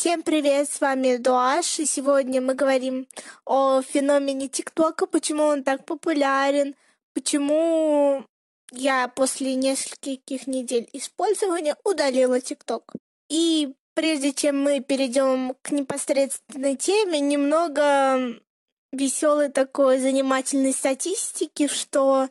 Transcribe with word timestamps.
Всем 0.00 0.22
привет, 0.22 0.66
с 0.72 0.80
вами 0.80 1.18
Дуаш, 1.18 1.78
и 1.78 1.84
сегодня 1.84 2.40
мы 2.40 2.54
говорим 2.54 3.06
о 3.44 3.82
феномене 3.82 4.48
ТикТока, 4.48 5.06
почему 5.06 5.42
он 5.42 5.62
так 5.62 5.84
популярен, 5.84 6.74
почему 7.12 8.24
я 8.72 9.08
после 9.08 9.56
нескольких 9.56 10.46
недель 10.46 10.88
использования 10.94 11.76
удалила 11.84 12.40
ТикТок. 12.40 12.94
И 13.28 13.74
прежде 13.92 14.32
чем 14.32 14.62
мы 14.62 14.80
перейдем 14.80 15.54
к 15.60 15.70
непосредственной 15.70 16.76
теме, 16.76 17.20
немного 17.20 18.40
веселой 18.92 19.50
такой 19.50 19.98
занимательной 19.98 20.72
статистики, 20.72 21.66
что 21.68 22.30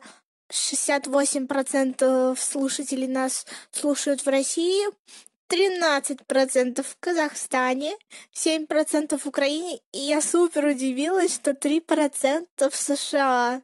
68% 0.50 2.36
слушателей 2.36 3.06
нас 3.06 3.46
слушают 3.70 4.26
в 4.26 4.28
России, 4.28 4.88
13% 5.50 6.82
в 6.82 6.96
Казахстане, 7.00 7.96
7% 8.34 9.18
в 9.18 9.26
Украине, 9.26 9.80
и 9.92 9.98
я 9.98 10.20
супер 10.20 10.66
удивилась, 10.66 11.34
что 11.34 11.50
3% 11.50 12.70
в 12.70 12.76
США. 12.76 13.62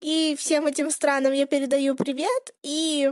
И 0.00 0.36
всем 0.38 0.66
этим 0.66 0.90
странам 0.90 1.32
я 1.32 1.46
передаю 1.46 1.94
привет. 1.94 2.54
И 2.62 3.10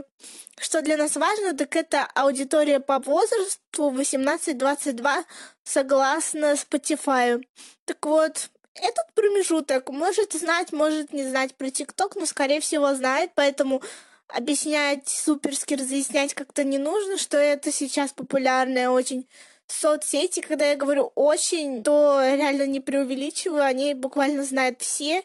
что 0.59 0.83
для 0.83 0.95
нас 0.95 1.15
важно, 1.15 1.57
так 1.57 1.75
это 1.75 2.05
аудитория 2.13 2.79
по 2.79 2.99
возрасту 2.99 3.89
18-22 3.89 5.25
согласно 5.63 6.53
Spotify. 6.53 7.43
Так 7.85 8.05
вот, 8.05 8.51
этот 8.75 9.11
промежуток 9.15 9.89
может 9.89 10.33
знать, 10.33 10.71
может 10.71 11.13
не 11.13 11.23
знать 11.27 11.55
про 11.55 11.71
ТикТок, 11.71 12.15
но, 12.15 12.27
скорее 12.27 12.59
всего, 12.59 12.93
знает, 12.93 13.31
поэтому 13.33 13.81
объяснять, 14.27 15.07
суперски 15.07 15.75
разъяснять 15.75 16.33
как-то 16.33 16.63
не 16.63 16.77
нужно, 16.77 17.17
что 17.17 17.37
это 17.37 17.71
сейчас 17.71 18.11
популярная 18.11 18.89
очень 18.89 19.27
соцсети, 19.67 20.41
когда 20.41 20.65
я 20.65 20.75
говорю 20.75 21.11
очень, 21.15 21.83
то 21.83 22.19
реально 22.21 22.67
не 22.67 22.79
преувеличиваю, 22.79 23.63
они 23.63 23.93
буквально 23.93 24.43
знают 24.43 24.81
все, 24.81 25.23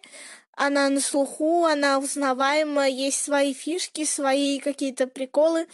она 0.52 0.88
на 0.88 1.00
слуху, 1.00 1.64
она 1.64 1.98
узнаваема, 1.98 2.88
есть 2.88 3.22
свои 3.22 3.54
фишки, 3.54 4.04
свои 4.04 4.58
какие-то 4.58 5.06
приколы 5.06 5.66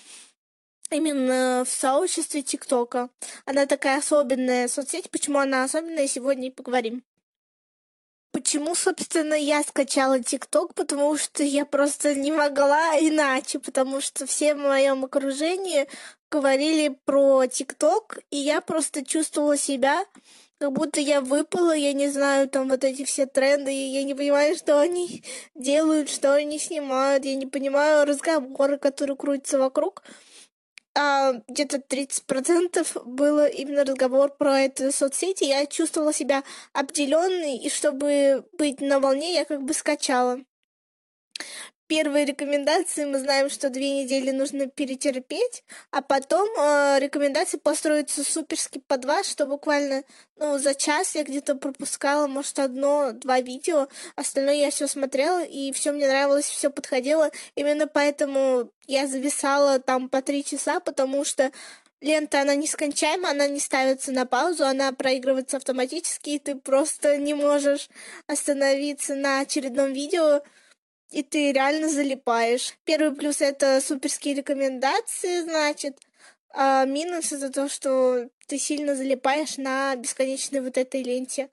именно 0.90 1.64
в 1.66 1.70
сообществе 1.70 2.42
ТикТока. 2.42 3.08
Она 3.46 3.66
такая 3.66 3.98
особенная 3.98 4.68
соцсеть. 4.68 5.10
Почему 5.10 5.38
она 5.38 5.64
особенная, 5.64 6.06
сегодня 6.06 6.48
и 6.48 6.50
поговорим. 6.50 7.02
Почему, 8.34 8.74
собственно, 8.74 9.34
я 9.34 9.62
скачала 9.62 10.20
ТикТок? 10.20 10.74
Потому 10.74 11.16
что 11.16 11.44
я 11.44 11.64
просто 11.64 12.16
не 12.16 12.32
могла 12.32 12.98
иначе, 12.98 13.60
потому 13.60 14.00
что 14.00 14.26
все 14.26 14.56
в 14.56 14.58
моем 14.58 15.04
окружении 15.04 15.86
говорили 16.32 16.98
про 17.04 17.46
ТикТок, 17.46 18.18
и 18.32 18.36
я 18.36 18.60
просто 18.60 19.04
чувствовала 19.04 19.56
себя, 19.56 20.04
как 20.58 20.72
будто 20.72 20.98
я 20.98 21.20
выпала, 21.20 21.76
я 21.76 21.92
не 21.92 22.08
знаю, 22.08 22.48
там 22.48 22.68
вот 22.68 22.82
эти 22.82 23.04
все 23.04 23.26
тренды, 23.26 23.70
я 23.70 24.02
не 24.02 24.16
понимаю, 24.16 24.56
что 24.56 24.80
они 24.80 25.22
делают, 25.54 26.10
что 26.10 26.34
они 26.34 26.58
снимают, 26.58 27.24
я 27.24 27.36
не 27.36 27.46
понимаю 27.46 28.04
разговоры, 28.04 28.78
которые 28.78 29.16
крутятся 29.16 29.60
вокруг 29.60 30.02
а, 30.96 31.34
где-то 31.48 31.78
30% 31.78 33.02
было 33.04 33.46
именно 33.46 33.84
разговор 33.84 34.32
про 34.36 34.60
эту 34.60 34.92
соцсети. 34.92 35.44
Я 35.44 35.66
чувствовала 35.66 36.12
себя 36.12 36.44
обделенной, 36.72 37.56
и 37.56 37.68
чтобы 37.68 38.46
быть 38.56 38.80
на 38.80 39.00
волне, 39.00 39.34
я 39.34 39.44
как 39.44 39.62
бы 39.62 39.74
скачала 39.74 40.40
первые 41.86 42.24
рекомендации 42.24 43.04
мы 43.04 43.18
знаем, 43.18 43.50
что 43.50 43.70
две 43.70 44.02
недели 44.02 44.30
нужно 44.30 44.66
перетерпеть, 44.66 45.64
а 45.90 46.02
потом 46.02 46.48
э, 46.58 46.98
рекомендации 47.00 47.58
построятся 47.58 48.24
суперски 48.24 48.80
по 48.86 48.96
два, 48.96 49.22
что 49.22 49.46
буквально 49.46 50.04
ну, 50.36 50.58
за 50.58 50.74
час 50.74 51.14
я 51.14 51.24
где-то 51.24 51.54
пропускала, 51.54 52.26
может, 52.26 52.58
одно-два 52.58 53.40
видео, 53.40 53.88
остальное 54.16 54.54
я 54.54 54.70
все 54.70 54.86
смотрела, 54.86 55.44
и 55.44 55.72
все 55.72 55.92
мне 55.92 56.06
нравилось, 56.06 56.46
все 56.46 56.70
подходило. 56.70 57.30
Именно 57.54 57.86
поэтому 57.86 58.70
я 58.86 59.06
зависала 59.06 59.78
там 59.78 60.08
по 60.08 60.22
три 60.22 60.44
часа, 60.44 60.80
потому 60.80 61.24
что 61.24 61.52
лента, 62.00 62.40
она 62.40 62.54
нескончаема, 62.54 63.30
она 63.30 63.46
не 63.48 63.60
ставится 63.60 64.12
на 64.12 64.26
паузу, 64.26 64.64
она 64.64 64.92
проигрывается 64.92 65.56
автоматически, 65.56 66.30
и 66.30 66.38
ты 66.38 66.54
просто 66.54 67.16
не 67.16 67.34
можешь 67.34 67.88
остановиться 68.26 69.14
на 69.14 69.40
очередном 69.40 69.92
видео, 69.92 70.42
и 71.14 71.22
ты 71.22 71.52
реально 71.52 71.88
залипаешь. 71.88 72.74
Первый 72.84 73.14
плюс— 73.14 73.40
это 73.40 73.80
суперские 73.80 74.34
рекомендации, 74.34 75.42
значит, 75.42 75.96
а 76.50 76.84
минус— 76.86 77.30
это 77.32 77.50
то, 77.50 77.68
что 77.68 78.28
ты 78.48 78.58
сильно 78.58 78.96
залипаешь 78.96 79.56
на 79.56 79.94
бесконечной 79.94 80.60
вот 80.60 80.76
этой 80.76 81.04
ленте. 81.04 81.50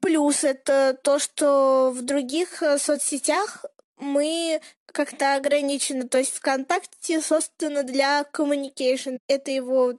Плюс— 0.00 0.42
это 0.44 0.98
то, 1.00 1.20
что 1.20 1.92
в 1.94 2.02
других 2.02 2.64
э, 2.64 2.78
соцсетях 2.78 3.64
мы 3.96 4.60
как-то 4.86 5.36
ограничены. 5.36 6.08
То 6.08 6.18
есть 6.18 6.34
ВКонтакте 6.34 7.20
создано 7.20 7.84
для 7.84 8.24
communication. 8.32 9.18
Это 9.28 9.52
его 9.52 9.94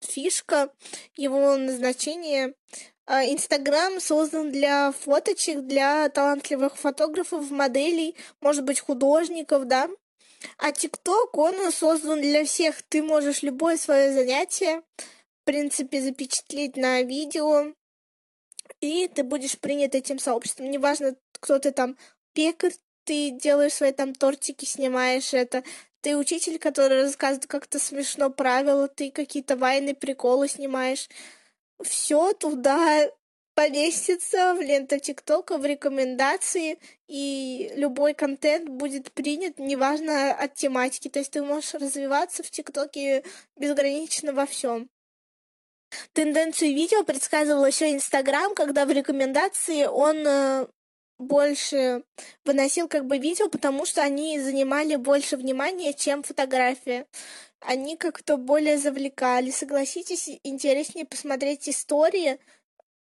фишка, 0.00 0.72
его 1.16 1.56
назначение. 1.56 2.54
А, 3.12 3.24
Инстаграм 3.24 3.98
создан 3.98 4.52
для 4.52 4.92
фоточек, 4.92 5.62
для 5.62 6.08
талантливых 6.10 6.76
фотографов, 6.76 7.50
моделей, 7.50 8.14
может 8.40 8.62
быть, 8.62 8.78
художников, 8.78 9.64
да. 9.64 9.90
А 10.58 10.70
ТикТок, 10.70 11.36
он 11.36 11.72
создан 11.72 12.20
для 12.20 12.44
всех. 12.44 12.82
Ты 12.82 13.02
можешь 13.02 13.42
любое 13.42 13.78
свое 13.78 14.12
занятие, 14.12 14.82
в 14.96 15.44
принципе, 15.44 16.00
запечатлеть 16.00 16.76
на 16.76 17.02
видео, 17.02 17.74
и 18.80 19.08
ты 19.08 19.24
будешь 19.24 19.58
принят 19.58 19.96
этим 19.96 20.20
сообществом. 20.20 20.70
Неважно, 20.70 21.16
кто 21.32 21.58
ты 21.58 21.72
там, 21.72 21.96
пекарь, 22.32 22.74
ты 23.02 23.32
делаешь 23.32 23.72
свои 23.72 23.90
там 23.90 24.14
тортики, 24.14 24.64
снимаешь 24.66 25.34
это, 25.34 25.64
ты 26.00 26.16
учитель, 26.16 26.60
который 26.60 27.02
рассказывает 27.02 27.48
как-то 27.48 27.80
смешно 27.80 28.30
правила, 28.30 28.86
ты 28.86 29.10
какие-то 29.10 29.56
вайны, 29.56 29.96
приколы 29.96 30.46
снимаешь 30.46 31.08
все 31.82 32.32
туда 32.32 33.10
поместится 33.54 34.54
в 34.54 34.60
ленту 34.60 34.98
ТикТока, 34.98 35.58
в 35.58 35.66
рекомендации, 35.66 36.78
и 37.08 37.70
любой 37.74 38.14
контент 38.14 38.68
будет 38.68 39.12
принят, 39.12 39.58
неважно 39.58 40.32
от 40.32 40.54
тематики. 40.54 41.08
То 41.08 41.18
есть 41.18 41.32
ты 41.32 41.42
можешь 41.42 41.74
развиваться 41.74 42.42
в 42.42 42.50
ТикТоке 42.50 43.24
безгранично 43.56 44.32
во 44.32 44.46
всем. 44.46 44.88
Тенденцию 46.12 46.74
видео 46.74 47.04
предсказывал 47.04 47.66
еще 47.66 47.92
Инстаграм, 47.92 48.54
когда 48.54 48.86
в 48.86 48.90
рекомендации 48.90 49.84
он 49.84 50.26
э, 50.26 50.66
больше 51.20 52.02
выносил 52.44 52.88
как 52.88 53.06
бы 53.06 53.18
видео, 53.18 53.48
потому 53.48 53.86
что 53.86 54.02
они 54.02 54.40
занимали 54.40 54.96
больше 54.96 55.36
внимания, 55.36 55.92
чем 55.92 56.22
фотография 56.22 57.06
они 57.60 57.96
как-то 57.96 58.36
более 58.36 58.78
завлекали. 58.78 59.50
Согласитесь, 59.50 60.28
интереснее 60.42 61.04
посмотреть 61.04 61.68
истории, 61.68 62.38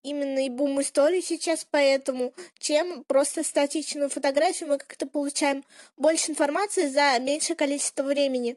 именно 0.02 0.44
и 0.44 0.50
бум 0.50 0.80
истории 0.80 1.20
сейчас 1.20 1.66
поэтому, 1.70 2.34
чем 2.58 3.04
просто 3.04 3.42
статичную 3.44 4.10
фотографию. 4.10 4.68
Мы 4.68 4.78
как-то 4.78 5.06
получаем 5.06 5.64
больше 5.96 6.30
информации 6.30 6.86
за 6.86 7.18
меньшее 7.18 7.56
количество 7.56 8.02
времени. 8.02 8.56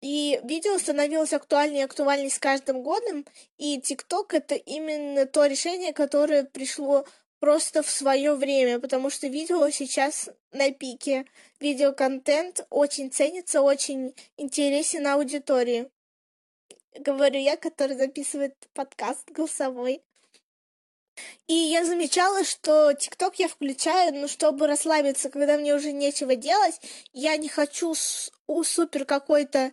И 0.00 0.40
видео 0.44 0.78
становилось 0.78 1.34
актуальнее 1.34 1.82
и 1.82 1.84
актуальнее 1.84 2.30
с 2.30 2.38
каждым 2.38 2.82
годом, 2.82 3.26
и 3.58 3.78
ТикТок— 3.80 4.32
это 4.34 4.54
именно 4.54 5.26
то 5.26 5.44
решение, 5.44 5.92
которое 5.92 6.44
пришло 6.44 7.04
просто 7.40 7.82
в 7.82 7.90
свое 7.90 8.34
время, 8.34 8.78
потому 8.78 9.10
что 9.10 9.26
видео 9.26 9.68
сейчас 9.70 10.28
на 10.52 10.70
пике. 10.70 11.24
Видеоконтент 11.58 12.66
очень 12.70 13.10
ценится, 13.10 13.62
очень 13.62 14.14
интересен 14.36 15.06
аудитории. 15.06 15.90
Говорю 16.98 17.40
я, 17.40 17.56
который 17.56 17.96
записывает 17.96 18.54
подкаст 18.74 19.30
голосовой. 19.30 20.02
И 21.46 21.54
я 21.54 21.84
замечала, 21.84 22.44
что 22.44 22.92
ТикТок 22.92 23.38
я 23.38 23.48
включаю, 23.48 24.14
ну, 24.14 24.28
чтобы 24.28 24.66
расслабиться, 24.66 25.28
когда 25.30 25.56
мне 25.56 25.74
уже 25.74 25.92
нечего 25.92 26.36
делать. 26.36 26.80
Я 27.12 27.36
не 27.36 27.48
хочу 27.48 27.94
у 28.46 28.64
супер 28.64 29.04
какой-то 29.04 29.72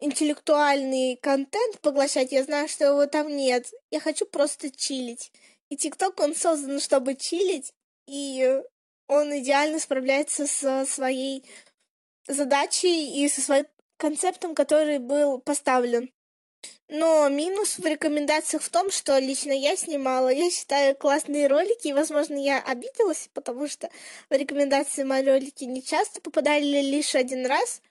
интеллектуальный 0.00 1.16
контент 1.16 1.80
поглощать. 1.80 2.32
Я 2.32 2.44
знаю, 2.44 2.68
что 2.68 2.84
его 2.84 3.06
там 3.06 3.28
нет. 3.28 3.70
Я 3.90 4.00
хочу 4.00 4.26
просто 4.26 4.70
чилить. 4.70 5.32
И 5.70 5.76
ТикТок, 5.76 6.18
он 6.20 6.34
создан, 6.34 6.80
чтобы 6.80 7.14
чилить, 7.14 7.72
и 8.06 8.60
он 9.06 9.38
идеально 9.38 9.78
справляется 9.78 10.46
со 10.46 10.86
своей 10.86 11.44
задачей 12.26 13.24
и 13.24 13.28
со 13.28 13.40
своим 13.40 13.66
концептом, 13.96 14.54
который 14.54 14.98
был 14.98 15.38
поставлен. 15.40 16.10
Но 16.88 17.28
минус 17.28 17.78
в 17.78 17.84
рекомендациях 17.84 18.62
в 18.62 18.70
том, 18.70 18.90
что 18.90 19.18
лично 19.18 19.52
я 19.52 19.76
снимала, 19.76 20.30
я 20.30 20.50
считаю, 20.50 20.96
классные 20.96 21.46
ролики, 21.46 21.88
и, 21.88 21.92
возможно, 21.92 22.36
я 22.36 22.62
обиделась, 22.62 23.28
потому 23.34 23.68
что 23.68 23.90
в 24.30 24.34
рекомендации 24.34 25.04
мои 25.04 25.24
ролики 25.24 25.64
не 25.64 25.82
часто 25.82 26.20
попадали 26.20 26.80
лишь 26.80 27.14
один 27.14 27.46
раз. 27.46 27.82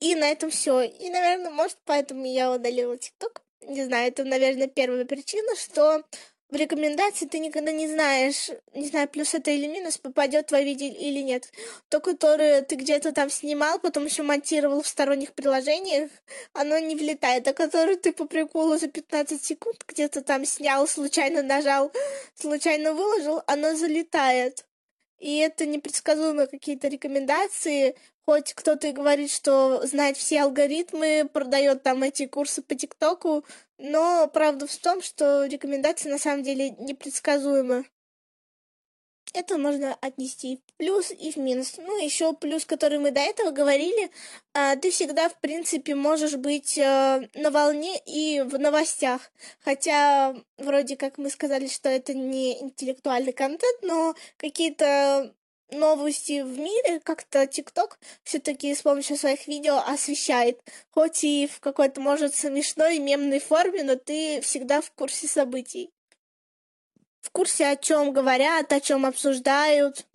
И 0.00 0.14
на 0.16 0.28
этом 0.28 0.50
все. 0.50 0.82
И, 0.82 1.08
наверное, 1.08 1.50
может, 1.50 1.78
поэтому 1.84 2.26
я 2.26 2.52
удалила 2.52 2.98
ТикТок. 2.98 3.42
Не 3.62 3.84
знаю, 3.84 4.08
это, 4.08 4.24
наверное, 4.24 4.66
первая 4.66 5.04
причина, 5.04 5.54
что 5.56 6.02
в 6.54 6.56
рекомендации 6.56 7.26
ты 7.26 7.40
никогда 7.40 7.72
не 7.72 7.88
знаешь, 7.88 8.48
не 8.74 8.86
знаю, 8.86 9.08
плюс 9.08 9.34
это 9.34 9.50
или 9.50 9.66
минус, 9.66 9.98
попадет 9.98 10.46
твое 10.46 10.64
видео 10.64 10.86
или 10.86 11.18
нет. 11.18 11.50
То, 11.88 11.98
которое 11.98 12.62
ты 12.62 12.76
где-то 12.76 13.10
там 13.10 13.28
снимал, 13.28 13.80
потом 13.80 14.04
еще 14.04 14.22
монтировал 14.22 14.80
в 14.80 14.86
сторонних 14.86 15.34
приложениях, 15.34 16.10
оно 16.52 16.78
не 16.78 16.94
влетает. 16.94 17.48
А 17.48 17.54
которое 17.54 17.96
ты 17.96 18.12
по 18.12 18.26
приколу 18.26 18.78
за 18.78 18.86
15 18.86 19.44
секунд 19.44 19.84
где-то 19.88 20.22
там 20.22 20.44
снял, 20.44 20.86
случайно 20.86 21.42
нажал, 21.42 21.90
случайно 22.36 22.94
выложил, 22.94 23.42
оно 23.48 23.74
залетает. 23.74 24.64
И 25.18 25.38
это 25.38 25.66
непредсказуемые 25.66 26.46
какие-то 26.46 26.88
рекомендации, 26.88 27.96
хоть 28.26 28.52
кто-то 28.54 28.88
и 28.88 28.92
говорит, 28.92 29.30
что 29.30 29.86
знает 29.86 30.16
все 30.16 30.42
алгоритмы, 30.42 31.28
продает 31.32 31.82
там 31.82 32.02
эти 32.02 32.26
курсы 32.26 32.62
по 32.62 32.74
ТикТоку, 32.74 33.44
но 33.78 34.28
правда 34.32 34.66
в 34.66 34.76
том, 34.76 35.02
что 35.02 35.46
рекомендации 35.46 36.08
на 36.08 36.18
самом 36.18 36.42
деле 36.42 36.70
непредсказуемы. 36.70 37.86
Это 39.34 39.58
можно 39.58 39.96
отнести 40.00 40.60
в 40.64 40.74
плюс 40.74 41.10
и 41.10 41.32
в 41.32 41.36
минус. 41.36 41.74
Ну, 41.76 42.00
еще 42.00 42.34
плюс, 42.34 42.64
который 42.64 43.00
мы 43.00 43.10
до 43.10 43.20
этого 43.20 43.50
говорили, 43.50 44.10
а, 44.52 44.76
ты 44.76 44.92
всегда, 44.92 45.28
в 45.28 45.36
принципе, 45.40 45.96
можешь 45.96 46.36
быть 46.36 46.78
э, 46.78 47.28
на 47.34 47.50
волне 47.50 48.00
и 48.06 48.42
в 48.42 48.56
новостях. 48.58 49.32
Хотя, 49.58 50.36
вроде 50.56 50.96
как 50.96 51.18
мы 51.18 51.30
сказали, 51.30 51.66
что 51.66 51.88
это 51.88 52.14
не 52.14 52.62
интеллектуальный 52.62 53.32
контент, 53.32 53.82
но 53.82 54.14
какие-то 54.36 55.34
новости 55.72 56.42
в 56.42 56.58
мире 56.58 57.00
как-то 57.00 57.46
ТикТок 57.48 57.98
все-таки 58.22 58.74
с 58.74 58.82
помощью 58.82 59.16
своих 59.16 59.48
видео 59.48 59.78
освещает. 59.78 60.60
Хоть 60.90 61.24
и 61.24 61.48
в 61.48 61.58
какой-то, 61.58 62.00
может, 62.00 62.36
смешной 62.36 62.98
мемной 62.98 63.40
форме, 63.40 63.82
но 63.82 63.96
ты 63.96 64.40
всегда 64.42 64.80
в 64.80 64.92
курсе 64.92 65.26
событий. 65.26 65.90
В 67.24 67.30
курсе, 67.30 67.68
о 67.68 67.76
чем 67.76 68.12
говорят, 68.12 68.70
о 68.70 68.80
чем 68.80 69.06
обсуждают. 69.06 70.06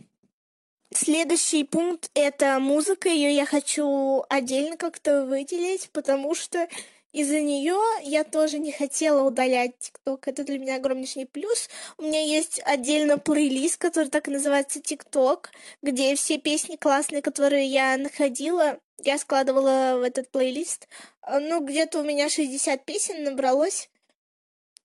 Следующий 0.93 1.63
пункт— 1.63 2.11
это 2.13 2.59
музыка. 2.59 3.09
Ее 3.09 3.35
я 3.35 3.47
хочу 3.47 4.23
отдельно 4.29 4.77
как-то 4.77 5.25
выделить, 5.25 5.89
потому 5.89 6.35
что 6.35 6.69
из-за 7.11 7.41
нее 7.41 7.79
я 8.03 8.23
тоже 8.23 8.59
не 8.59 8.71
хотела 8.71 9.23
удалять 9.23 9.75
ТикТок. 9.79 10.27
Это 10.27 10.43
для 10.43 10.59
меня 10.59 10.75
огромнейший 10.75 11.25
плюс. 11.25 11.67
У 11.97 12.03
меня 12.03 12.21
есть 12.21 12.61
отдельно 12.63 13.17
плейлист, 13.17 13.77
который 13.77 14.09
так 14.09 14.27
и 14.27 14.31
называется 14.31 14.79
ТикТок, 14.79 15.49
где 15.81 16.13
все 16.13 16.37
песни 16.37 16.75
классные, 16.75 17.23
которые 17.23 17.65
я 17.65 17.97
находила, 17.97 18.79
я 18.99 19.17
складывала 19.17 19.97
в 19.97 20.03
этот 20.03 20.29
плейлист. 20.29 20.87
Ну, 21.27 21.65
где-то 21.65 22.01
у 22.01 22.03
меня 22.03 22.29
60 22.29 22.85
песен 22.85 23.23
набралось 23.23 23.89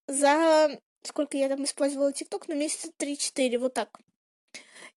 за... 0.07 0.81
Сколько 1.05 1.37
я 1.37 1.49
там 1.49 1.65
использовала 1.65 2.13
ТикТок? 2.13 2.49
Ну, 2.49 2.55
месяца 2.55 2.91
3-4, 2.99 3.59
вот 3.59 3.75
так. 3.75 4.01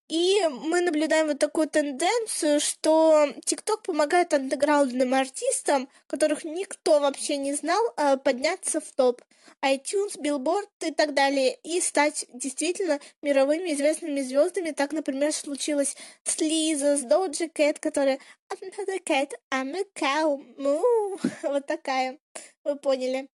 И 0.07 0.39
мы 0.47 0.79
наблюдаем 0.79 1.27
вот 1.27 1.39
такую 1.39 1.67
тенденцию, 1.67 2.61
что 2.61 3.27
ТикТок 3.43 3.83
помогает 3.83 4.33
андеграундным 4.33 5.13
артистам, 5.13 5.89
которых 6.07 6.45
никто 6.45 7.01
вообще 7.01 7.35
не 7.35 7.53
знал, 7.53 7.81
а, 7.97 8.15
подняться 8.15 8.79
в 8.79 8.89
топ. 8.93 9.21
iTunes, 9.61 10.17
Billboard 10.17 10.69
и 10.81 10.91
так 10.91 11.13
далее, 11.13 11.57
и 11.63 11.81
стать 11.81 12.25
действительно 12.33 12.99
мировыми 13.21 13.73
известными 13.73 14.21
звездами. 14.21 14.71
Так, 14.71 14.93
например, 14.93 15.33
случилось 15.33 15.97
с 16.23 16.39
Лиза, 16.39 16.97
с 16.97 17.03
Doja 17.03 17.51
Cat, 17.53 17.79
которая 17.79 18.19
I'm 18.49 18.71
not 18.77 18.89
a 18.89 18.99
cat, 18.99 19.31
I'm 19.51 19.75
a 19.75 19.83
cow. 19.93 20.39
Вот 21.43 21.65
такая. 21.65 22.17
Вы 22.63 22.77
поняли. 22.77 23.29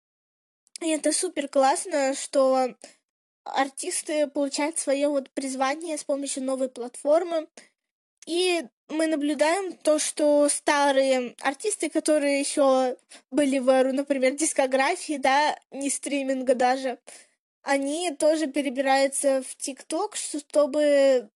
И 0.80 0.88
это 0.90 1.12
супер 1.12 1.48
классно, 1.48 2.14
что 2.14 2.74
артисты 3.44 4.26
получают 4.26 4.78
свое 4.78 5.08
вот 5.08 5.30
призвание 5.30 5.96
с 5.98 6.04
помощью 6.04 6.42
новой 6.42 6.68
платформы. 6.68 7.48
И 8.26 8.64
мы 8.88 9.06
наблюдаем 9.06 9.76
то, 9.76 9.98
что 9.98 10.48
старые 10.48 11.34
артисты, 11.40 11.90
которые 11.90 12.40
еще 12.40 12.96
были 13.30 13.58
в 13.58 13.92
например, 13.92 14.32
дискографии, 14.32 15.18
да, 15.18 15.58
не 15.70 15.90
стриминга 15.90 16.54
даже, 16.54 16.98
они 17.62 18.14
тоже 18.14 18.46
перебираются 18.46 19.42
в 19.42 19.56
ТикТок, 19.56 20.16
чтобы 20.16 21.30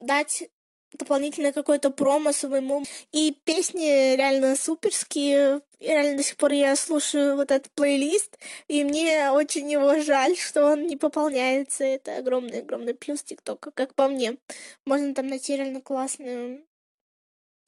дать 0.00 0.48
дополнительное 0.92 1.52
какое-то 1.52 1.90
промо 1.90 2.32
своему. 2.32 2.84
И 3.12 3.36
песни 3.44 4.16
реально 4.16 4.56
суперские. 4.56 5.60
И 5.80 5.86
реально 5.86 6.16
до 6.16 6.22
сих 6.22 6.36
пор 6.36 6.52
я 6.52 6.74
слушаю 6.76 7.36
вот 7.36 7.50
этот 7.50 7.70
плейлист, 7.72 8.36
и 8.66 8.82
мне 8.82 9.30
очень 9.30 9.70
его 9.70 10.00
жаль, 10.00 10.36
что 10.36 10.72
он 10.72 10.86
не 10.86 10.96
пополняется. 10.96 11.84
Это 11.84 12.16
огромный-огромный 12.16 12.94
плюс 12.94 13.22
ТикТока, 13.22 13.70
как 13.70 13.94
по 13.94 14.08
мне. 14.08 14.38
Можно 14.84 15.14
там 15.14 15.28
найти 15.28 15.56
реально 15.56 15.80
классную 15.80 16.64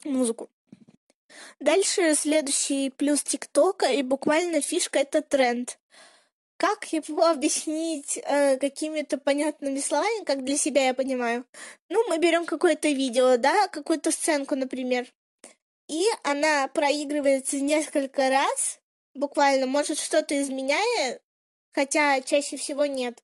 музыку. 0.05 0.50
Дальше 1.61 2.14
следующий 2.14 2.90
плюс 2.90 3.22
ТикТока, 3.22 3.87
и 3.87 4.02
буквально 4.02 4.61
фишка— 4.61 4.99
это 5.00 5.22
тренд 5.22 5.80
как 6.61 6.85
его 6.93 7.27
объяснить 7.27 8.19
э, 8.19 8.59
какими-то 8.59 9.17
понятными 9.17 9.79
словами, 9.79 10.25
как 10.25 10.45
для 10.45 10.59
себя 10.59 10.89
я 10.89 10.95
понимаю. 10.95 11.47
Ну, 11.89 12.07
мы 12.07 12.19
берем 12.19 12.45
какое-то 12.45 12.89
видео, 12.89 13.39
да, 13.39 13.67
какую-то 13.69 14.11
сценку, 14.11 14.57
например, 14.57 15.07
и 15.89 16.05
она 16.23 16.69
проигрывается 16.69 17.59
несколько 17.61 18.29
раз, 18.29 18.79
буквально, 19.15 19.67
может, 19.67 19.99
что-то 19.99 20.39
изменяя, 20.39 21.21
хотя 21.73 22.21
чаще 22.21 22.59
всего 22.59 22.85
нет 22.85 23.19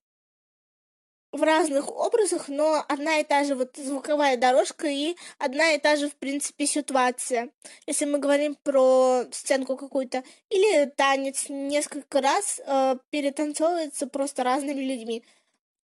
в 1.37 1.43
разных 1.43 1.89
образах, 1.89 2.49
но 2.49 2.83
одна 2.87 3.19
и 3.19 3.23
та 3.23 3.43
же 3.43 3.55
вот 3.55 3.77
звуковая 3.77 4.37
дорожка 4.37 4.87
и 4.87 5.15
одна 5.37 5.71
и 5.71 5.79
та 5.79 5.95
же, 5.95 6.09
в 6.09 6.15
принципе, 6.15 6.65
ситуация. 6.65 7.49
Если 7.85 8.05
мы 8.05 8.19
говорим 8.19 8.55
про 8.63 9.23
сценку 9.31 9.77
какую-то, 9.77 10.23
или 10.49 10.85
танец 10.85 11.45
несколько 11.49 12.21
раз 12.21 12.59
э, 12.65 12.95
перетанцовывается 13.09 14.07
просто 14.07 14.43
разными 14.43 14.81
людьми. 14.81 15.23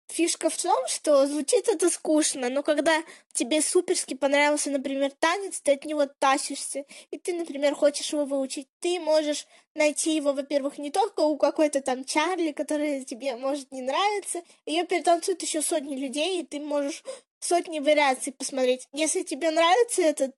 Фишка 0.09 0.49
в 0.49 0.57
том, 0.57 0.87
что 0.87 1.27
звучит 1.27 1.67
это 1.67 1.87
скучно, 1.91 2.49
но 2.49 2.63
когда 2.63 3.03
тебе 3.31 3.61
суперски 3.61 4.15
понравился, 4.15 4.71
например, 4.71 5.11
танец, 5.19 5.61
ты 5.61 5.73
от 5.73 5.85
него 5.85 6.07
тащишься, 6.07 6.85
и 7.11 7.19
ты, 7.19 7.33
например, 7.33 7.75
хочешь 7.75 8.11
его 8.11 8.25
выучить, 8.25 8.67
ты 8.79 8.99
можешь 8.99 9.45
найти 9.75 10.15
его, 10.15 10.33
во-первых, 10.33 10.79
не 10.79 10.89
только 10.89 11.19
у 11.19 11.37
какой-то 11.37 11.81
там 11.81 12.03
Чарли, 12.05 12.53
которая 12.53 13.05
тебе 13.05 13.35
может 13.35 13.71
не 13.71 13.83
нравиться, 13.83 14.41
ее 14.65 14.83
перетанцуют 14.83 15.43
еще 15.43 15.61
сотни 15.61 15.95
людей, 15.95 16.41
и 16.41 16.45
ты 16.45 16.59
можешь 16.59 17.03
сотни 17.39 17.79
вариаций 17.79 18.33
посмотреть. 18.33 18.87
Если 18.91 19.21
тебе 19.21 19.51
нравится 19.51 20.01
это, 20.01 20.33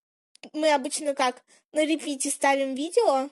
мы 0.52 0.74
обычно 0.74 1.16
как 1.16 1.44
на 1.72 1.86
репите 1.86 2.30
ставим 2.30 2.76
видео, 2.76 3.30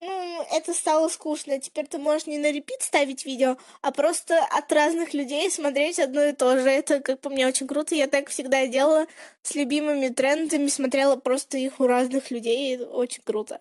ну, 0.00 0.46
это 0.52 0.74
стало 0.74 1.08
скучно. 1.08 1.60
Теперь 1.60 1.86
ты 1.86 1.98
можешь 1.98 2.26
не 2.26 2.38
на 2.38 2.52
репит 2.52 2.82
ставить 2.82 3.24
видео, 3.24 3.56
а 3.82 3.90
просто 3.90 4.44
от 4.44 4.70
разных 4.72 5.12
людей 5.12 5.50
смотреть 5.50 5.98
одно 5.98 6.24
и 6.24 6.32
то 6.32 6.58
же. 6.58 6.68
Это, 6.68 7.00
как 7.00 7.20
по 7.20 7.30
мне, 7.30 7.46
очень 7.46 7.66
круто. 7.66 7.94
Я 7.94 8.06
так 8.06 8.28
всегда 8.28 8.66
делала 8.66 9.06
с 9.42 9.54
любимыми 9.54 10.08
трендами, 10.08 10.68
смотрела 10.68 11.16
просто 11.16 11.58
их 11.58 11.80
у 11.80 11.86
разных 11.86 12.30
людей. 12.30 12.76
Это 12.76 12.88
очень 12.88 13.22
круто. 13.24 13.60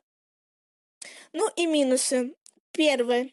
Ну 1.34 1.50
и 1.56 1.66
минусы. 1.66 2.36
Первое. 2.72 3.32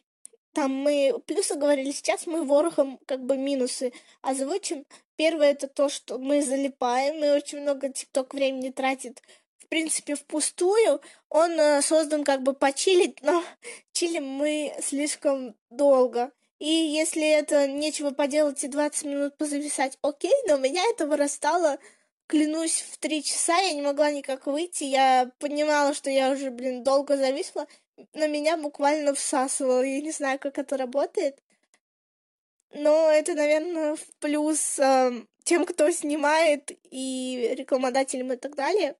Там 0.53 0.71
мы 0.71 1.13
плюсы 1.27 1.55
говорили, 1.55 1.91
сейчас 1.91 2.27
мы 2.27 2.43
ворохом 2.43 2.97
как 3.05 3.25
бы 3.25 3.37
минусы 3.37 3.91
озвучим. 4.21 4.85
Первое 5.17 5.51
это 5.51 5.67
то, 5.67 5.89
что 5.89 6.17
мы 6.17 6.41
залипаем, 6.41 7.23
и 7.23 7.29
очень 7.29 7.59
много 7.61 7.89
тикток 7.89 8.33
времени 8.33 8.71
тратит 8.71 9.21
в 9.65 9.67
принципе, 9.67 10.15
впустую. 10.15 11.01
Он 11.29 11.59
э, 11.59 11.81
создан 11.81 12.23
как 12.23 12.43
бы 12.43 12.53
почилить, 12.53 13.21
но 13.21 13.43
чилим 13.93 14.25
мы 14.25 14.73
слишком 14.81 15.55
долго. 15.69 16.31
И 16.59 16.69
если 16.69 17.27
это 17.27 17.67
нечего 17.67 18.11
поделать 18.11 18.63
и 18.63 18.67
20 18.67 19.05
минут 19.05 19.37
позависать, 19.37 19.97
окей, 20.01 20.33
но 20.47 20.57
меня 20.57 20.83
это 20.89 21.05
вырастало, 21.05 21.79
клянусь, 22.27 22.81
в 22.91 22.97
3 22.97 23.23
часа 23.23 23.57
я 23.57 23.73
не 23.73 23.81
могла 23.81 24.11
никак 24.11 24.45
выйти. 24.45 24.83
Я 24.85 25.31
понимала, 25.39 25.93
что 25.93 26.09
я 26.09 26.31
уже, 26.31 26.51
блин, 26.51 26.83
долго 26.83 27.17
зависла, 27.17 27.67
но 28.13 28.27
меня 28.27 28.55
буквально 28.57 29.13
всасывало. 29.13 29.81
Я 29.81 30.01
не 30.01 30.11
знаю, 30.11 30.39
как 30.39 30.57
это 30.57 30.77
работает. 30.77 31.41
Но 32.71 33.09
это, 33.09 33.33
наверное, 33.33 33.95
в 33.95 34.05
плюс 34.19 34.79
э, 34.79 35.11
тем, 35.43 35.65
кто 35.65 35.89
снимает, 35.91 36.71
и 36.91 37.53
рекламодателям 37.57 38.33
и 38.33 38.37
так 38.37 38.55
далее. 38.55 38.95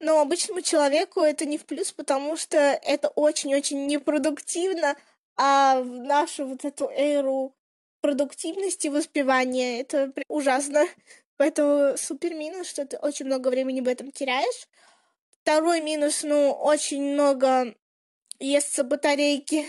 Но 0.00 0.20
обычному 0.20 0.60
человеку 0.60 1.20
это 1.20 1.44
не 1.44 1.58
в 1.58 1.64
плюс, 1.64 1.92
потому 1.92 2.36
что 2.36 2.58
это 2.58 3.08
очень-очень 3.08 3.86
непродуктивно, 3.86 4.96
а 5.36 5.80
в 5.80 5.86
нашу 5.86 6.46
вот 6.46 6.64
эту 6.64 6.88
эру 6.88 7.54
продуктивности 8.00 8.88
воспевания 8.88 9.80
это 9.80 10.12
ужасно. 10.28 10.84
Поэтому 11.36 11.96
супер 11.96 12.34
минус, 12.34 12.68
что 12.68 12.86
ты 12.86 12.96
очень 12.98 13.26
много 13.26 13.48
времени 13.48 13.80
в 13.80 13.88
этом 13.88 14.12
теряешь. 14.12 14.68
Второй 15.42 15.80
минус, 15.80 16.22
ну, 16.22 16.52
очень 16.52 17.02
много 17.02 17.74
естся 18.38 18.84
батарейки 18.84 19.66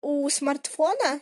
у 0.00 0.28
смартфона 0.28 1.20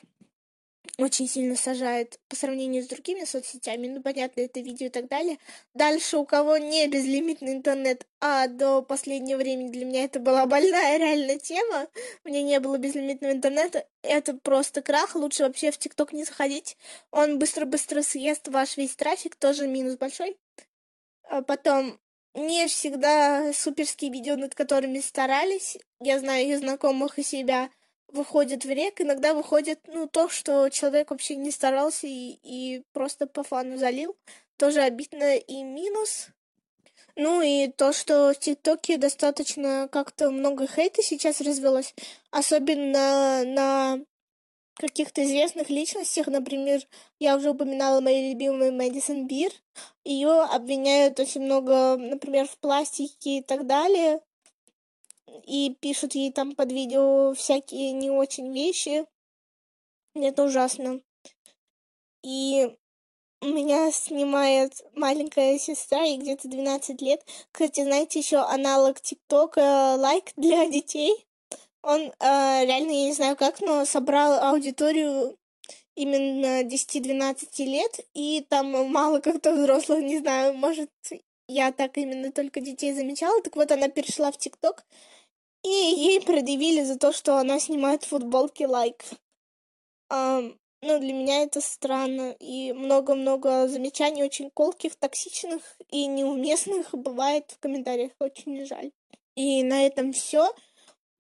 очень 0.99 1.27
сильно 1.27 1.57
сажает 1.57 2.21
по 2.29 2.37
сравнению 2.37 2.83
с 2.83 2.87
другими 2.87 3.25
соцсетями, 3.25 3.89
ну, 3.89 4.03
понятно, 4.03 4.43
это 4.43 4.61
видео 4.61 4.87
и 4.87 4.91
так 4.91 5.09
далее. 5.09 5.39
Дальше, 5.75 6.19
у 6.19 6.27
кого 6.27 6.59
не 6.59 6.87
безлимитный 6.87 7.55
интернет, 7.55 8.07
а 8.21 8.47
до 8.47 8.83
последнего 8.83 9.39
времени 9.39 9.71
для 9.71 9.87
меня 9.87 10.05
это 10.05 10.21
была 10.21 10.45
больная 10.47 10.99
реальная 10.99 11.39
тема, 11.39 11.89
у 12.25 12.29
меня 12.29 12.43
не 12.43 12.61
было 12.61 12.77
безлимитного 12.77 13.33
интернета, 13.33 13.87
это 14.03 14.35
просто 14.35 14.83
крах, 14.83 15.15
лучше 15.15 15.45
вообще 15.45 15.71
в 15.71 15.79
ТикТок 15.79 16.13
не 16.13 16.25
заходить, 16.25 16.77
он 17.11 17.39
быстро-быстро 17.39 18.03
съест 18.03 18.49
ваш 18.49 18.77
весь 18.77 18.95
трафик, 18.95 19.37
тоже 19.37 19.67
минус 19.67 19.97
большой. 19.97 20.37
А 21.25 21.41
потом, 21.41 21.99
не 22.35 22.67
всегда 22.67 23.53
суперские 23.55 24.11
видео, 24.11 24.37
над 24.37 24.55
которыми 24.55 25.01
старались, 25.01 25.79
я 26.01 26.19
знаю 26.19 26.47
из 26.47 26.61
знакомых 26.61 27.19
и 27.19 27.23
себя, 27.23 27.71
выходит 28.13 28.65
в 28.65 28.71
рек, 28.71 29.01
иногда 29.01 29.35
выходит, 29.35 29.81
ну, 29.87 30.07
то, 30.07 30.29
что 30.29 30.69
человек 30.69 31.11
вообще 31.11 31.37
не 31.37 31.51
старался 31.51 32.07
и, 32.07 32.39
и 32.43 32.83
просто 32.93 33.27
по 33.27 33.43
фану 33.43 33.77
залил. 33.77 34.17
Тоже 34.57 34.81
обидно 34.81 35.37
и 35.37 35.63
минус. 35.63 36.29
Ну 37.17 37.43
и 37.43 37.69
то, 37.69 37.93
что 37.93 38.33
в 38.33 38.39
ТикТоке 38.39 38.97
достаточно 38.97 39.89
как-то 39.91 40.31
много 40.31 40.67
хейта 40.67 41.03
сейчас 41.03 41.41
развелось, 41.41 41.95
особенно 42.31 43.45
на 43.45 44.01
каких-то 44.77 45.23
известных 45.23 45.69
личностях, 45.69 46.27
например, 46.29 46.81
я 47.19 47.37
уже 47.37 47.51
упоминала 47.51 48.01
мою 48.01 48.31
любимую 48.31 48.73
Мэдисон 48.73 49.27
Бир, 49.27 49.53
ее 50.05 50.43
обвиняют 50.43 51.21
очень 51.21 51.43
много, 51.43 51.97
например, 51.99 52.47
в 52.49 52.57
пластике 52.59 53.39
и 53.39 53.43
так 53.43 53.67
далее, 53.67 54.21
и 55.47 55.77
пишут 55.81 56.15
ей 56.15 56.33
там 56.33 56.55
под 56.55 56.73
видео 56.73 57.33
всякие 57.35 57.93
не 57.93 58.11
очень 58.11 58.53
вещи. 58.53 59.07
Это 60.15 60.45
ужасно. 60.45 61.01
И 62.23 62.77
меня 63.43 63.91
снимает 63.91 64.73
маленькая 64.95 65.59
сестра, 65.59 66.03
ей 66.03 66.19
где-то 66.19 66.49
12 66.49 67.01
лет. 67.03 67.25
Кстати, 67.51 67.83
знаете, 67.83 68.21
еще 68.21 68.39
аналог 68.39 69.01
ТикТока 69.01 69.97
лайк 69.99 70.33
для 70.37 70.69
детей. 70.69 71.27
Он 71.83 72.01
э, 72.01 72.13
реально, 72.21 72.91
я 72.93 73.07
не 73.07 73.13
знаю 73.13 73.37
как, 73.37 73.61
но 73.61 73.85
собрал 73.85 74.35
аудиторию 74.51 75.37
именно 75.97 76.63
10-12 76.63 77.65
лет, 77.65 78.01
и 78.15 78.47
там 78.49 78.71
мало 78.91 79.19
как-то 79.19 79.53
взрослых, 79.53 80.01
не 80.03 80.19
знаю, 80.19 80.55
может, 80.55 80.91
я 81.49 81.73
так 81.73 81.99
именно 81.99 82.33
только 82.33 82.61
детей 82.61 82.93
замечала. 82.93 83.43
Так 83.43 83.57
вот, 83.57 83.71
она 83.73 83.89
перешла 83.89 84.31
в 84.33 84.39
ТикТок, 84.39 84.85
и 85.63 85.69
ей 85.69 86.21
предъявили 86.21 86.83
за 86.83 86.99
то, 86.99 87.13
что 87.13 87.39
она 87.39 87.59
снимает 87.61 88.05
футболки 88.05 88.65
лайк. 88.65 89.05
Um, 90.11 90.59
ну, 90.83 90.99
для 90.99 91.13
меня 91.13 91.43
это 91.45 91.61
странно. 91.61 92.35
И 92.41 92.73
много-много 92.73 93.69
замечаний 93.69 94.25
очень 94.25 94.51
колких, 94.51 94.97
токсичных 94.97 95.63
и 95.91 96.07
неуместных 96.07 96.89
бывает 96.93 97.51
в 97.53 97.59
комментариях. 97.61 98.11
Очень 98.19 98.67
жаль. 98.67 98.91
И 99.37 99.63
на 99.63 99.87
этом 99.87 100.13
все. 100.13 100.53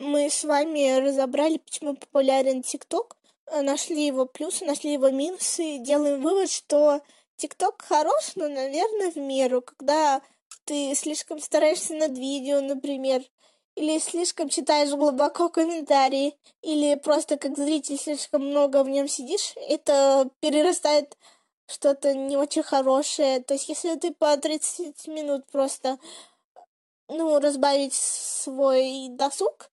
Мы 0.00 0.28
с 0.30 0.42
вами 0.42 0.98
разобрали, 0.98 1.58
почему 1.58 1.94
популярен 1.94 2.62
ТикТок. 2.62 3.16
Нашли 3.62 4.06
его 4.06 4.26
плюсы, 4.26 4.64
нашли 4.64 4.94
его 4.94 5.10
минусы. 5.10 5.78
Делаем 5.78 6.20
вывод, 6.20 6.50
что 6.50 7.00
ТикТок 7.42 7.82
хорош, 7.82 8.36
но, 8.36 8.46
наверное, 8.46 9.10
в 9.10 9.16
меру. 9.16 9.62
Когда 9.62 10.22
ты 10.64 10.94
слишком 10.94 11.40
стараешься 11.40 11.92
над 11.94 12.16
видео, 12.16 12.60
например, 12.60 13.24
или 13.74 13.98
слишком 13.98 14.48
читаешь 14.48 14.90
глубоко 14.90 15.48
комментарии, 15.48 16.36
или 16.62 16.94
просто 16.94 17.36
как 17.36 17.56
зритель 17.56 17.98
слишком 17.98 18.46
много 18.46 18.84
в 18.84 18.88
нем 18.88 19.08
сидишь, 19.08 19.54
это 19.56 20.30
перерастает 20.38 21.18
что-то 21.66 22.14
не 22.14 22.36
очень 22.36 22.62
хорошее. 22.62 23.40
То 23.40 23.54
есть, 23.54 23.68
если 23.68 23.96
ты 23.96 24.12
по 24.12 24.36
30 24.36 25.08
минут 25.08 25.44
просто, 25.50 25.98
ну, 27.08 27.40
разбавить 27.40 27.94
свой 27.94 29.08
досуг, 29.08 29.72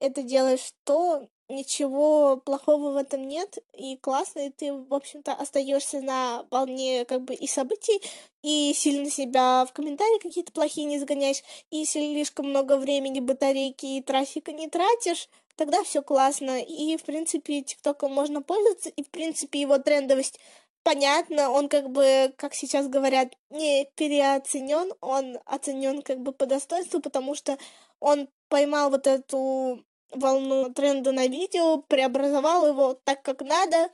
это 0.00 0.24
делаешь, 0.24 0.72
то 0.82 1.28
ничего 1.48 2.36
плохого 2.38 2.92
в 2.92 2.96
этом 2.96 3.26
нет, 3.26 3.58
и 3.72 3.96
классно, 3.96 4.46
и 4.46 4.50
ты, 4.50 4.72
в 4.72 4.92
общем-то, 4.92 5.32
остаешься 5.32 6.00
на 6.00 6.46
волне 6.50 7.04
как 7.04 7.22
бы 7.22 7.34
и 7.34 7.46
событий, 7.46 8.00
и 8.42 8.72
сильно 8.74 9.10
себя 9.10 9.64
в 9.66 9.72
комментарии 9.72 10.18
какие-то 10.20 10.52
плохие 10.52 10.86
не 10.86 10.98
загоняешь, 10.98 11.42
и 11.70 11.84
слишком 11.84 12.48
много 12.48 12.76
времени, 12.76 13.20
батарейки 13.20 13.86
и 13.86 14.02
трафика 14.02 14.52
не 14.52 14.68
тратишь, 14.68 15.28
тогда 15.56 15.82
все 15.84 16.02
классно, 16.02 16.60
и, 16.60 16.96
в 16.96 17.04
принципе, 17.04 17.62
ТикТоком 17.62 18.12
можно 18.12 18.42
пользоваться, 18.42 18.88
и, 18.88 19.02
в 19.02 19.10
принципе, 19.10 19.60
его 19.60 19.78
трендовость 19.78 20.38
понятно, 20.84 21.50
он 21.50 21.68
как 21.68 21.90
бы, 21.90 22.32
как 22.36 22.54
сейчас 22.54 22.88
говорят, 22.88 23.32
не 23.50 23.90
переоценен, 23.96 24.92
он 25.00 25.38
оценен 25.46 26.02
как 26.02 26.20
бы 26.20 26.32
по 26.32 26.46
достоинству, 26.46 27.00
потому 27.00 27.34
что 27.34 27.58
он 27.98 28.28
поймал 28.48 28.90
вот 28.90 29.06
эту 29.06 29.84
волну 30.10 30.72
тренда 30.72 31.12
на 31.12 31.26
видео, 31.26 31.78
преобразовал 31.82 32.66
его 32.66 32.94
так, 33.04 33.22
как 33.22 33.40
надо. 33.40 33.90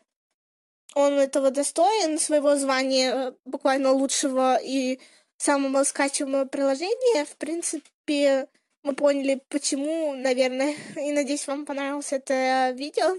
Он 0.94 1.14
этого 1.14 1.50
достоин, 1.50 2.18
своего 2.18 2.56
звания 2.56 3.12
э, 3.12 3.32
буквально 3.44 3.92
лучшего 3.92 4.58
и 4.60 4.98
самого 5.36 5.84
скачиваемого 5.84 6.46
приложения. 6.46 7.24
В 7.24 7.36
принципе, 7.36 8.48
мы 8.82 8.94
поняли, 8.94 9.40
почему, 9.48 10.14
наверное. 10.14 10.74
И 10.96 11.12
надеюсь, 11.12 11.46
вам 11.46 11.64
понравилось 11.64 12.12
это 12.12 12.70
видео. 12.74 13.16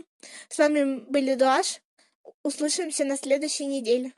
С 0.50 0.58
вами 0.58 1.00
были 1.00 1.36
Дуаш. 1.36 1.82
Услышимся 2.44 3.06
на 3.06 3.18
следующей 3.18 3.66
неделе. 3.66 4.14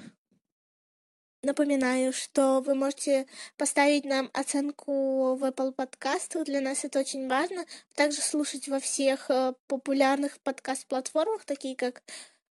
Напоминаю, 1.43 2.13
что 2.13 2.62
вы 2.62 2.73
можете 2.73 3.27
поставить 3.57 4.05
нам 4.05 4.29
оценку 4.31 5.35
в 5.35 5.43
Apple 5.43 5.73
подкастах. 5.73 6.45
Для 6.45 6.62
нас 6.62 6.85
это 6.85 7.01
очень 7.01 7.27
важно. 7.27 7.65
Также 7.95 8.21
слушать 8.21 8.69
во 8.69 8.79
всех 8.79 9.29
э, 9.29 9.53
популярных 9.67 10.39
подкаст-платформах, 10.39 11.43
такие 11.43 11.75
как 11.75 12.01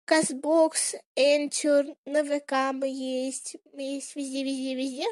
CastBox, 0.08 1.00
Anchor, 1.18 1.96
на 2.04 2.22
ВК 2.22 2.72
мы 2.72 2.86
есть. 2.86 3.56
Мы 3.72 3.82
есть 3.96 4.14
везде, 4.14 4.44
везде, 4.44 4.76
везде. 4.76 5.06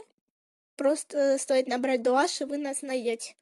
Просто 0.77 1.37
стоит 1.39 1.67
набрать 1.67 2.03
Дуаш, 2.03 2.43
и 2.43 2.45
вы 2.45 2.59
нас 2.59 2.83
найдете. 2.83 3.35